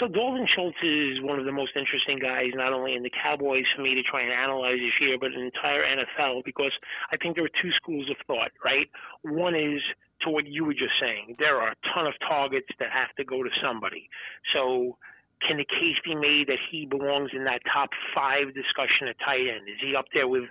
so 0.00 0.08
Dalton 0.08 0.46
Schultz 0.54 0.76
is 0.82 1.22
one 1.22 1.38
of 1.38 1.44
the 1.44 1.52
most 1.52 1.72
interesting 1.76 2.18
guys, 2.18 2.50
not 2.54 2.72
only 2.72 2.94
in 2.94 3.02
the 3.02 3.10
Cowboys 3.10 3.64
for 3.74 3.82
me 3.82 3.94
to 3.94 4.02
try 4.02 4.22
and 4.22 4.32
analyze 4.32 4.78
this 4.78 4.92
year, 5.00 5.16
but 5.18 5.32
in 5.32 5.40
the 5.40 5.46
entire 5.46 5.84
NFL, 5.84 6.44
because 6.44 6.72
I 7.10 7.16
think 7.16 7.36
there 7.36 7.44
are 7.44 7.60
two 7.62 7.72
schools 7.76 8.08
of 8.10 8.16
thought, 8.26 8.52
right? 8.64 8.88
One 9.22 9.54
is 9.54 9.80
to 10.22 10.30
what 10.30 10.46
you 10.46 10.64
were 10.64 10.74
just 10.74 11.00
saying. 11.00 11.36
There 11.38 11.60
are 11.60 11.72
a 11.72 11.76
ton 11.94 12.06
of 12.06 12.14
targets 12.20 12.68
that 12.78 12.90
have 12.90 13.14
to 13.16 13.24
go 13.24 13.42
to 13.42 13.50
somebody. 13.62 14.08
So 14.54 14.98
can 15.46 15.56
the 15.58 15.64
case 15.64 15.96
be 16.04 16.14
made 16.14 16.48
that 16.48 16.58
he 16.70 16.86
belongs 16.86 17.30
in 17.32 17.44
that 17.44 17.60
top 17.72 17.90
five 18.14 18.54
discussion 18.54 19.08
at 19.08 19.16
tight 19.24 19.48
end? 19.48 19.68
Is 19.68 19.80
he 19.80 19.94
up 19.96 20.06
there 20.12 20.28
with 20.28 20.44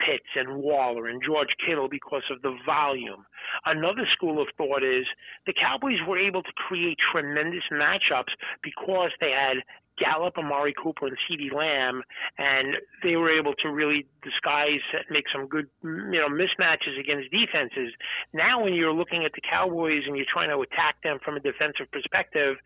Pitts 0.00 0.28
and 0.36 0.62
Waller 0.62 1.06
and 1.06 1.22
George 1.24 1.54
Kittle 1.64 1.88
because 1.88 2.24
of 2.30 2.42
the 2.42 2.56
volume? 2.66 3.24
Another 3.64 4.06
school 4.12 4.40
of 4.40 4.48
thought 4.56 4.82
is 4.82 5.06
the 5.46 5.54
Cowboys 5.54 5.98
were 6.06 6.18
able 6.18 6.42
to 6.42 6.52
create 6.68 6.98
tremendous 7.12 7.64
matchups 7.72 8.32
because 8.62 9.10
they 9.20 9.30
had 9.30 9.58
Gallup, 9.98 10.36
Amari 10.38 10.74
Cooper, 10.74 11.06
and 11.06 11.16
CeeDee 11.28 11.52
Lamb, 11.52 12.02
and 12.38 12.76
they 13.02 13.16
were 13.16 13.30
able 13.30 13.54
to 13.62 13.70
really 13.70 14.06
disguise, 14.22 14.80
make 15.10 15.24
some 15.32 15.46
good, 15.46 15.66
you 15.82 16.20
know, 16.20 16.28
mismatches 16.28 16.98
against 16.98 17.30
defenses. 17.30 17.92
Now, 18.32 18.62
when 18.62 18.74
you're 18.74 18.92
looking 18.92 19.24
at 19.24 19.32
the 19.32 19.40
Cowboys 19.48 20.02
and 20.06 20.16
you're 20.16 20.26
trying 20.30 20.50
to 20.50 20.60
attack 20.60 20.96
them 21.02 21.18
from 21.24 21.36
a 21.36 21.40
defensive 21.40 21.90
perspective, 21.92 22.56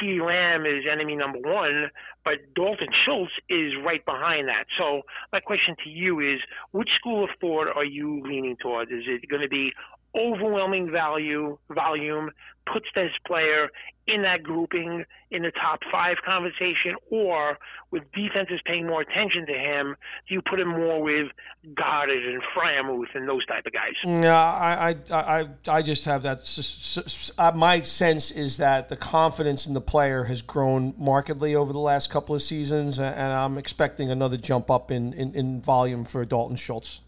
CeeDee 0.00 0.24
Lamb 0.24 0.66
is 0.66 0.84
enemy 0.90 1.16
number 1.16 1.38
one, 1.38 1.90
but 2.24 2.34
Dalton 2.54 2.88
Schultz 3.04 3.32
is 3.48 3.72
right 3.84 4.04
behind 4.04 4.48
that. 4.48 4.64
So, 4.78 5.02
my 5.32 5.40
question 5.40 5.76
to 5.84 5.90
you 5.90 6.20
is, 6.20 6.40
which 6.72 6.88
school 6.98 7.24
of 7.24 7.30
thought 7.40 7.68
are 7.74 7.84
you 7.84 8.22
leaning 8.22 8.56
towards? 8.56 8.90
Is 8.90 9.04
it 9.06 9.28
going 9.28 9.42
to 9.42 9.48
be 9.48 9.72
overwhelming 10.14 10.90
value 10.90 11.58
volume 11.70 12.30
puts 12.70 12.86
this 12.94 13.12
player 13.26 13.68
in 14.06 14.22
that 14.22 14.42
grouping 14.42 15.04
in 15.30 15.42
the 15.42 15.52
top 15.52 15.80
five 15.90 16.16
conversation, 16.24 16.96
or 17.10 17.56
with 17.92 18.02
defenses 18.12 18.60
paying 18.64 18.86
more 18.86 19.00
attention 19.00 19.46
to 19.46 19.52
him, 19.52 19.94
do 20.28 20.34
you 20.34 20.42
put 20.42 20.58
him 20.58 20.68
more 20.68 21.00
with 21.00 21.28
Goedert 21.74 22.26
and 22.28 22.42
Freiermuth 22.54 23.14
and 23.14 23.28
those 23.28 23.46
type 23.46 23.64
of 23.64 23.72
guys? 23.72 23.92
Yeah, 24.04 24.34
I, 24.36 24.96
I, 25.10 25.40
I, 25.40 25.48
I 25.68 25.82
just 25.82 26.04
have 26.06 26.22
that. 26.22 27.34
Uh, 27.38 27.52
my 27.54 27.82
sense 27.82 28.32
is 28.32 28.56
that 28.56 28.88
the 28.88 28.96
confidence 28.96 29.68
in 29.68 29.74
the 29.74 29.80
player 29.80 30.24
has 30.24 30.42
grown 30.42 30.94
markedly 30.98 31.54
over 31.54 31.72
the 31.72 31.78
last 31.78 32.10
couple 32.10 32.34
of 32.34 32.42
seasons, 32.42 32.98
and 32.98 33.32
I'm 33.32 33.56
expecting 33.56 34.10
another 34.10 34.36
jump 34.36 34.68
up 34.68 34.90
in, 34.90 35.12
in, 35.12 35.34
in 35.34 35.62
volume 35.62 36.04
for 36.04 36.24
Dalton 36.24 36.56
Schultz. 36.56 37.00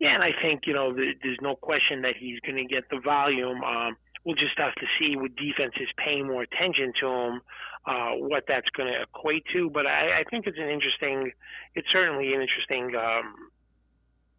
Yeah, 0.00 0.14
and 0.14 0.22
I 0.22 0.30
think 0.40 0.62
you 0.66 0.74
know 0.74 0.94
there's 0.94 1.40
no 1.42 1.56
question 1.56 2.02
that 2.02 2.14
he's 2.18 2.38
going 2.40 2.56
to 2.56 2.64
get 2.64 2.84
the 2.90 3.00
volume. 3.00 3.62
Um, 3.64 3.96
we'll 4.24 4.36
just 4.36 4.58
have 4.58 4.74
to 4.74 4.86
see 4.98 5.16
with 5.16 5.34
defenses 5.36 5.88
paying 5.96 6.26
more 6.26 6.42
attention 6.42 6.92
to 7.00 7.06
him, 7.06 7.40
uh, 7.86 8.10
what 8.14 8.44
that's 8.46 8.68
going 8.76 8.92
to 8.92 9.02
equate 9.02 9.44
to. 9.52 9.70
But 9.70 9.86
I, 9.86 10.20
I 10.20 10.24
think 10.30 10.46
it's 10.46 10.58
an 10.58 10.68
interesting, 10.68 11.32
it's 11.74 11.88
certainly 11.90 12.34
an 12.34 12.40
interesting 12.40 12.94
um, 12.94 13.50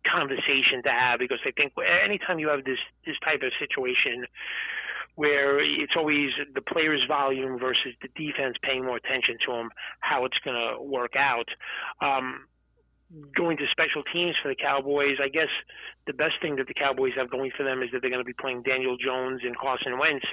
conversation 0.07 0.83
to 0.83 0.89
have 0.89 1.19
because 1.19 1.39
I 1.45 1.51
think 1.51 1.73
anytime 2.05 2.39
you 2.39 2.47
have 2.49 2.63
this 2.63 2.79
this 3.05 3.15
type 3.23 3.41
of 3.43 3.51
situation 3.59 4.25
where 5.15 5.59
it's 5.59 5.93
always 5.97 6.29
the 6.53 6.61
player's 6.61 7.03
volume 7.07 7.59
versus 7.59 7.93
the 8.01 8.07
defense 8.15 8.55
paying 8.63 8.85
more 8.85 8.95
attention 8.95 9.35
to 9.45 9.51
him, 9.51 9.69
how 9.99 10.23
it's 10.23 10.37
going 10.45 10.55
to 10.55 10.81
work 10.81 11.15
out. 11.17 11.49
Um, 11.99 12.45
going 13.35 13.57
to 13.57 13.65
special 13.71 14.03
teams 14.13 14.35
for 14.41 14.49
the 14.49 14.55
Cowboys. 14.55 15.17
I 15.23 15.29
guess 15.29 15.49
the 16.05 16.13
best 16.13 16.41
thing 16.41 16.55
that 16.57 16.67
the 16.67 16.73
Cowboys 16.73 17.13
have 17.17 17.29
going 17.29 17.51
for 17.55 17.63
them 17.63 17.81
is 17.81 17.89
that 17.91 18.01
they're 18.01 18.09
going 18.09 18.23
to 18.23 18.27
be 18.27 18.37
playing 18.37 18.63
Daniel 18.63 18.97
Jones 18.97 19.41
and 19.43 19.57
Carson 19.57 19.97
Wentz 19.97 20.25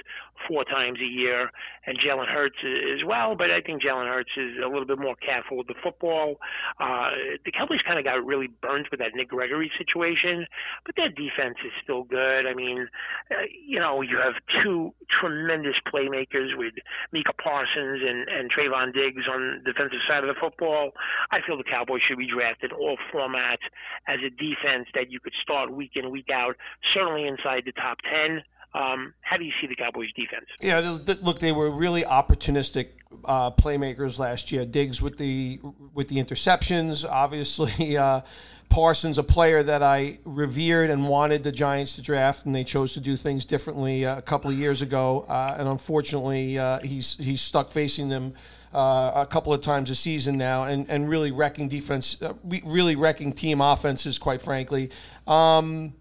four 0.47 0.63
times 0.65 0.99
a 1.01 1.05
year, 1.05 1.49
and 1.85 1.97
Jalen 1.97 2.27
Hurts 2.27 2.57
as 2.63 3.05
well. 3.05 3.35
But 3.35 3.49
I 3.51 3.61
think 3.61 3.81
Jalen 3.81 4.07
Hurts 4.07 4.29
is 4.37 4.57
a 4.63 4.67
little 4.67 4.85
bit 4.85 4.99
more 4.99 5.15
careful 5.17 5.57
with 5.57 5.67
the 5.67 5.77
football. 5.83 6.37
Uh, 6.79 7.39
the 7.45 7.51
Cowboys 7.51 7.81
kind 7.85 7.99
of 7.99 8.05
got 8.05 8.25
really 8.25 8.47
burnt 8.61 8.87
with 8.91 8.99
that 8.99 9.13
Nick 9.13 9.29
Gregory 9.29 9.71
situation, 9.77 10.45
but 10.85 10.95
their 10.95 11.09
defense 11.09 11.57
is 11.65 11.73
still 11.83 12.03
good. 12.03 12.45
I 12.45 12.53
mean, 12.53 12.87
uh, 13.31 13.45
you 13.49 13.79
know, 13.79 14.01
you 14.01 14.17
have 14.17 14.33
two 14.63 14.93
tremendous 15.19 15.75
playmakers 15.93 16.57
with 16.57 16.73
Micah 17.13 17.33
Parsons 17.41 18.01
and, 18.05 18.27
and 18.29 18.51
Trevon 18.51 18.93
Diggs 18.93 19.25
on 19.29 19.61
the 19.65 19.73
defensive 19.73 20.01
side 20.07 20.23
of 20.23 20.29
the 20.29 20.39
football. 20.39 20.91
I 21.31 21.39
feel 21.45 21.57
the 21.57 21.63
Cowboys 21.63 22.01
should 22.07 22.17
be 22.17 22.27
drafted 22.27 22.66
in 22.69 22.77
all 22.77 22.97
formats 23.13 23.65
as 24.07 24.19
a 24.25 24.29
defense 24.29 24.87
that 24.93 25.11
you 25.11 25.19
could 25.19 25.33
start 25.41 25.71
week 25.71 25.91
in, 25.95 26.09
week 26.11 26.29
out, 26.33 26.55
certainly 26.93 27.27
inside 27.27 27.63
the 27.65 27.71
top 27.71 27.97
10. 28.09 28.43
Um, 28.73 29.13
how 29.21 29.37
do 29.37 29.45
you 29.45 29.53
see 29.59 29.67
the 29.67 29.75
Cowboys 29.75 30.11
defense? 30.13 30.45
Yeah, 30.61 30.97
look, 31.21 31.39
they 31.39 31.51
were 31.51 31.69
really 31.71 32.03
opportunistic 32.03 32.89
uh, 33.25 33.51
playmakers 33.51 34.19
last 34.19 34.51
year. 34.51 34.65
Diggs 34.65 35.01
with 35.01 35.17
the 35.17 35.59
with 35.93 36.09
the 36.09 36.17
interceptions, 36.17 37.05
obviously. 37.09 37.97
Uh, 38.07 38.21
Parsons, 38.69 39.17
a 39.17 39.23
player 39.23 39.63
that 39.63 39.81
I 39.81 40.19
revered 40.25 40.89
and 40.89 41.07
wanted 41.07 41.43
the 41.43 41.51
Giants 41.51 41.95
to 41.95 42.01
draft, 42.01 42.45
and 42.45 42.53
they 42.53 42.63
chose 42.63 42.93
to 42.93 42.99
do 42.99 43.15
things 43.15 43.45
differently 43.45 44.05
uh, 44.05 44.17
a 44.17 44.21
couple 44.21 44.51
of 44.51 44.57
years 44.57 44.81
ago. 44.81 45.25
Uh, 45.27 45.55
and 45.57 45.67
unfortunately, 45.67 46.59
uh, 46.59 46.79
he's 46.79 47.17
he's 47.17 47.41
stuck 47.41 47.71
facing 47.71 48.09
them 48.09 48.33
uh, 48.73 49.11
a 49.15 49.25
couple 49.25 49.53
of 49.53 49.61
times 49.61 49.89
a 49.89 49.95
season 49.95 50.37
now, 50.37 50.63
and, 50.63 50.89
and 50.89 51.09
really 51.09 51.31
wrecking 51.31 51.67
defense, 51.67 52.21
uh, 52.21 52.33
really 52.43 52.95
wrecking 52.95 53.33
team 53.33 53.61
offenses, 53.61 54.17
quite 54.17 54.41
frankly. 54.41 54.91
Um, 55.25 55.93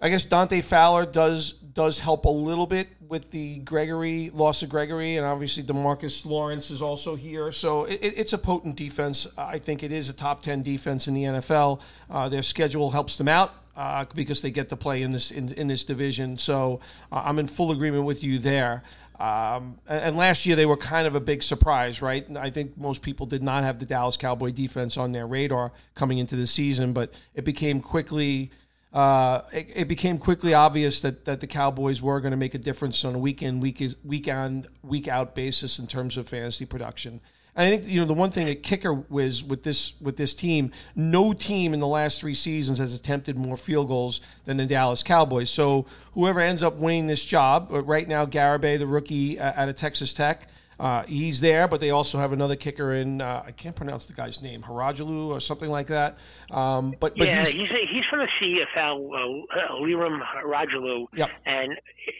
I 0.00 0.10
guess 0.10 0.24
Dante 0.24 0.60
Fowler 0.60 1.06
does 1.06 1.52
does 1.52 1.98
help 1.98 2.26
a 2.26 2.30
little 2.30 2.66
bit 2.66 2.88
with 3.08 3.30
the 3.30 3.58
Gregory 3.60 4.30
loss 4.30 4.62
of 4.62 4.68
Gregory, 4.68 5.16
and 5.16 5.26
obviously 5.26 5.62
Demarcus 5.62 6.26
Lawrence 6.26 6.70
is 6.70 6.82
also 6.82 7.16
here. 7.16 7.50
So 7.50 7.84
it, 7.84 8.00
it's 8.02 8.32
a 8.32 8.38
potent 8.38 8.76
defense. 8.76 9.26
I 9.38 9.58
think 9.58 9.82
it 9.82 9.92
is 9.92 10.10
a 10.10 10.12
top 10.12 10.42
ten 10.42 10.60
defense 10.60 11.08
in 11.08 11.14
the 11.14 11.22
NFL. 11.22 11.80
Uh, 12.10 12.28
their 12.28 12.42
schedule 12.42 12.90
helps 12.90 13.16
them 13.16 13.28
out. 13.28 13.54
Uh, 13.76 14.04
because 14.14 14.40
they 14.40 14.52
get 14.52 14.68
to 14.68 14.76
play 14.76 15.02
in 15.02 15.10
this 15.10 15.32
in, 15.32 15.52
in 15.54 15.66
this 15.66 15.82
division, 15.82 16.38
so 16.38 16.78
uh, 17.10 17.22
I'm 17.24 17.40
in 17.40 17.48
full 17.48 17.72
agreement 17.72 18.04
with 18.04 18.22
you 18.22 18.38
there. 18.38 18.84
Um, 19.18 19.78
and 19.86 20.16
last 20.16 20.44
year 20.44 20.56
they 20.56 20.66
were 20.66 20.76
kind 20.76 21.06
of 21.06 21.14
a 21.14 21.20
big 21.20 21.42
surprise, 21.42 22.02
right? 22.02 22.26
I 22.36 22.50
think 22.50 22.76
most 22.76 23.02
people 23.02 23.26
did 23.26 23.42
not 23.42 23.62
have 23.62 23.78
the 23.78 23.86
Dallas 23.86 24.16
Cowboy 24.16 24.50
defense 24.50 24.96
on 24.96 25.12
their 25.12 25.26
radar 25.26 25.72
coming 25.94 26.18
into 26.18 26.36
the 26.36 26.46
season, 26.46 26.92
but 26.92 27.14
it 27.34 27.44
became 27.44 27.80
quickly 27.80 28.50
uh, 28.92 29.42
it, 29.52 29.72
it, 29.74 29.88
became 29.88 30.18
quickly 30.18 30.54
obvious 30.54 31.00
that, 31.00 31.24
that 31.24 31.40
the 31.40 31.48
Cowboys 31.48 32.00
were 32.00 32.20
going 32.20 32.30
to 32.30 32.36
make 32.36 32.54
a 32.54 32.58
difference 32.58 33.04
on 33.04 33.16
a 33.16 33.18
week 33.18 33.42
in, 33.42 33.58
week, 33.58 33.80
is, 33.80 33.96
week 34.04 34.28
on, 34.28 34.64
week 34.84 35.08
out 35.08 35.34
basis 35.34 35.80
in 35.80 35.88
terms 35.88 36.16
of 36.16 36.28
fantasy 36.28 36.64
production. 36.64 37.20
I 37.56 37.70
think 37.70 37.86
you 37.86 38.00
know 38.00 38.06
the 38.06 38.14
one 38.14 38.30
thing 38.30 38.46
that 38.46 38.62
kicker 38.62 38.92
was 38.92 39.42
with 39.42 39.62
this 39.62 40.00
with 40.00 40.16
this 40.16 40.34
team, 40.34 40.72
no 40.96 41.32
team 41.32 41.72
in 41.72 41.80
the 41.80 41.86
last 41.86 42.20
three 42.20 42.34
seasons 42.34 42.78
has 42.78 42.94
attempted 42.94 43.36
more 43.36 43.56
field 43.56 43.88
goals 43.88 44.20
than 44.44 44.56
the 44.56 44.66
Dallas 44.66 45.02
Cowboys. 45.04 45.50
So 45.50 45.86
whoever 46.14 46.40
ends 46.40 46.62
up 46.62 46.74
winning 46.76 47.06
this 47.06 47.24
job, 47.24 47.68
uh, 47.72 47.82
right 47.82 48.08
now 48.08 48.26
Garibay, 48.26 48.78
the 48.78 48.88
rookie 48.88 49.38
uh, 49.38 49.52
out 49.54 49.68
of 49.68 49.76
Texas 49.76 50.12
Tech, 50.12 50.48
uh, 50.78 51.04
he's 51.04 51.40
there, 51.40 51.68
but 51.68 51.80
they 51.80 51.90
also 51.90 52.18
have 52.18 52.32
another 52.32 52.56
kicker 52.56 52.92
in. 52.92 53.20
Uh, 53.20 53.44
I 53.46 53.52
can't 53.52 53.76
pronounce 53.76 54.06
the 54.06 54.14
guy's 54.14 54.42
name, 54.42 54.62
Harajalu 54.62 55.28
or 55.28 55.40
something 55.40 55.70
like 55.70 55.88
that. 55.88 56.18
Um, 56.50 56.94
but, 57.00 57.16
but 57.16 57.28
yeah, 57.28 57.44
he's, 57.44 57.52
he's, 57.52 57.68
he's 57.68 58.04
from 58.10 58.20
the 58.20 58.28
CFL, 58.40 59.44
uh, 59.52 59.74
Lirim 59.80 60.20
Hajrullahu. 60.44 61.06
Yep. 61.16 61.30
And 61.46 61.72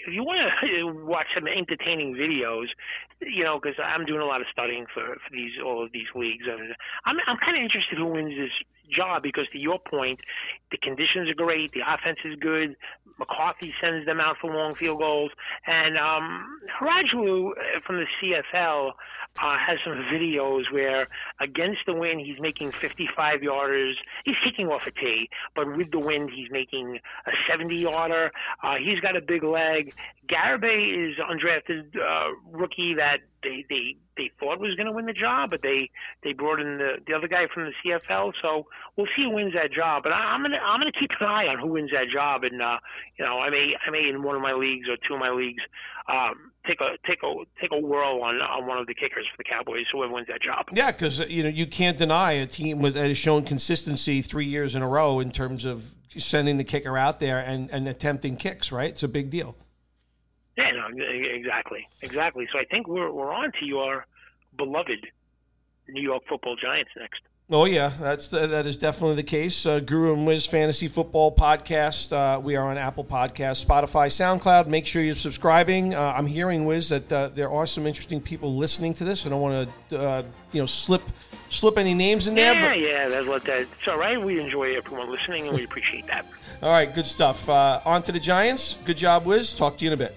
if 0.06 0.14
you 0.14 0.24
want 0.24 0.40
to 0.62 0.86
watch 1.04 1.26
some 1.34 1.46
entertaining 1.46 2.14
videos, 2.14 2.66
you 3.20 3.44
know, 3.44 3.58
because 3.60 3.76
I'm 3.82 4.04
doing 4.04 4.20
a 4.20 4.26
lot 4.26 4.40
of 4.40 4.46
studying 4.52 4.86
for, 4.92 5.04
for 5.04 5.30
these 5.32 5.52
all 5.64 5.84
of 5.84 5.92
these 5.92 6.08
leagues, 6.14 6.44
and 6.48 6.74
I'm 7.04 7.16
I'm 7.26 7.38
kind 7.38 7.56
of 7.56 7.62
interested 7.62 7.98
who 7.98 8.06
wins 8.06 8.34
this 8.36 8.50
job 8.90 9.22
because 9.22 9.46
to 9.52 9.58
your 9.58 9.78
point, 9.78 10.20
the 10.70 10.78
conditions 10.78 11.30
are 11.30 11.34
great, 11.34 11.72
the 11.72 11.80
offense 11.80 12.18
is 12.24 12.36
good. 12.40 12.76
McCarthy 13.18 13.72
sends 13.80 14.06
them 14.06 14.20
out 14.20 14.36
for 14.40 14.52
long 14.52 14.74
field 14.74 14.98
goals, 14.98 15.30
and 15.66 15.96
um, 15.98 16.60
uh, 16.80 17.80
from 17.86 17.96
the 17.96 18.06
CFL 18.20 18.92
uh, 19.40 19.56
has 19.58 19.78
some 19.84 19.94
videos 20.12 20.70
where 20.72 21.06
against 21.40 21.80
the 21.86 21.94
wind 21.94 22.20
he's 22.20 22.40
making 22.40 22.70
55 22.70 23.40
yarders. 23.40 23.94
He's 24.24 24.36
kicking 24.44 24.68
off 24.68 24.86
a 24.86 24.90
tee, 24.90 25.28
but 25.54 25.76
with 25.76 25.90
the 25.90 25.98
wind 25.98 26.30
he's 26.34 26.50
making 26.50 26.98
a 27.26 27.30
70 27.48 27.76
yarder. 27.76 28.30
Uh, 28.62 28.76
he's 28.76 29.00
got 29.00 29.16
a 29.16 29.20
big 29.20 29.42
leg. 29.42 29.94
Garibay 30.34 31.10
is 31.10 31.16
undrafted 31.18 31.96
uh, 31.96 32.34
rookie 32.50 32.94
that 32.94 33.18
they 33.42 33.64
they 33.68 33.96
they 34.16 34.30
thought 34.40 34.58
was 34.58 34.74
going 34.76 34.86
to 34.86 34.92
win 34.92 35.06
the 35.06 35.12
job, 35.12 35.50
but 35.50 35.62
they 35.62 35.90
they 36.24 36.32
brought 36.32 36.60
in 36.60 36.78
the 36.78 36.94
the 37.06 37.14
other 37.14 37.28
guy 37.28 37.46
from 37.52 37.64
the 37.64 37.72
CFL. 37.84 38.32
So 38.42 38.66
we'll 38.96 39.06
see 39.16 39.24
who 39.24 39.30
wins 39.30 39.54
that 39.54 39.72
job. 39.72 40.02
But 40.02 40.12
I, 40.12 40.34
I'm 40.34 40.42
gonna 40.42 40.58
I'm 40.58 40.80
gonna 40.80 40.92
keep 40.98 41.10
an 41.20 41.26
eye 41.26 41.46
on 41.46 41.58
who 41.58 41.68
wins 41.68 41.90
that 41.92 42.06
job, 42.12 42.42
and 42.42 42.60
uh, 42.60 42.78
you 43.16 43.24
know 43.24 43.38
I 43.38 43.50
may 43.50 43.74
I 43.86 43.90
may 43.90 44.08
in 44.08 44.22
one 44.22 44.34
of 44.34 44.42
my 44.42 44.54
leagues 44.54 44.88
or 44.88 44.96
two 45.06 45.14
of 45.14 45.20
my 45.20 45.30
leagues 45.30 45.62
um, 46.08 46.50
take 46.66 46.80
a 46.80 46.96
take 47.06 47.22
a 47.22 47.34
take 47.60 47.70
a 47.72 47.78
whirl 47.78 48.22
on 48.22 48.36
on 48.36 48.66
one 48.66 48.78
of 48.78 48.86
the 48.86 48.94
kickers 48.94 49.26
for 49.30 49.36
the 49.38 49.44
Cowboys, 49.44 49.86
whoever 49.92 50.12
wins 50.12 50.26
that 50.28 50.42
job. 50.42 50.66
Yeah, 50.72 50.90
because 50.90 51.20
you 51.20 51.42
know 51.42 51.48
you 51.48 51.66
can't 51.66 51.96
deny 51.96 52.32
a 52.32 52.46
team 52.46 52.80
with 52.80 52.94
that 52.94 53.08
has 53.08 53.18
shown 53.18 53.44
consistency 53.44 54.22
three 54.22 54.46
years 54.46 54.74
in 54.74 54.82
a 54.82 54.88
row 54.88 55.20
in 55.20 55.30
terms 55.30 55.64
of 55.64 55.94
sending 56.16 56.58
the 56.58 56.64
kicker 56.64 56.96
out 56.96 57.20
there 57.20 57.38
and, 57.38 57.70
and 57.70 57.88
attempting 57.88 58.36
kicks. 58.36 58.72
Right, 58.72 58.90
it's 58.90 59.02
a 59.02 59.08
big 59.08 59.30
deal. 59.30 59.56
Yeah, 60.56 60.70
no, 60.70 60.86
exactly, 60.96 61.88
exactly. 62.02 62.48
So 62.52 62.58
I 62.58 62.64
think 62.64 62.86
we're 62.86 63.10
we're 63.10 63.32
on 63.32 63.52
to 63.60 63.66
your 63.66 64.06
beloved 64.56 65.06
New 65.88 66.02
York 66.02 66.22
Football 66.28 66.56
Giants 66.56 66.90
next. 66.96 67.20
Oh 67.50 67.66
yeah, 67.66 67.92
that's 68.00 68.28
that 68.28 68.64
is 68.64 68.78
definitely 68.78 69.16
the 69.16 69.22
case. 69.22 69.66
Uh, 69.66 69.78
Guru 69.78 70.14
and 70.14 70.26
Wiz 70.26 70.46
Fantasy 70.46 70.88
Football 70.88 71.36
Podcast. 71.36 72.10
Uh, 72.10 72.40
we 72.40 72.56
are 72.56 72.70
on 72.70 72.78
Apple 72.78 73.04
Podcast, 73.04 73.62
Spotify, 73.62 74.06
SoundCloud. 74.06 74.66
Make 74.66 74.86
sure 74.86 75.02
you're 75.02 75.14
subscribing. 75.14 75.94
Uh, 75.94 76.14
I'm 76.16 76.24
hearing 76.24 76.64
Wiz 76.64 76.88
that 76.88 77.12
uh, 77.12 77.28
there 77.28 77.50
are 77.50 77.66
some 77.66 77.86
interesting 77.86 78.22
people 78.22 78.56
listening 78.56 78.94
to 78.94 79.04
this. 79.04 79.26
I 79.26 79.28
don't 79.28 79.42
want 79.42 79.68
to 79.90 80.00
uh, 80.00 80.22
you 80.52 80.60
know 80.60 80.66
slip 80.66 81.02
slip 81.50 81.76
any 81.76 81.92
names 81.92 82.26
in 82.26 82.34
there. 82.34 82.54
Yeah, 82.54 82.68
but... 82.68 82.78
yeah, 82.78 83.08
that's 83.08 83.26
what 83.26 83.44
that. 83.44 83.60
It's 83.60 83.88
all 83.88 83.98
right. 83.98 84.18
We 84.18 84.40
enjoy 84.40 84.74
everyone 84.74 85.10
listening, 85.10 85.46
and 85.46 85.54
we 85.54 85.64
appreciate 85.64 86.06
that. 86.06 86.24
all 86.62 86.72
right, 86.72 86.94
good 86.94 87.06
stuff. 87.06 87.46
Uh, 87.46 87.78
on 87.84 88.02
to 88.04 88.12
the 88.12 88.20
Giants. 88.20 88.78
Good 88.86 88.96
job, 88.96 89.26
Wiz. 89.26 89.52
Talk 89.52 89.76
to 89.78 89.84
you 89.84 89.90
in 89.90 89.94
a 89.94 89.98
bit. 89.98 90.16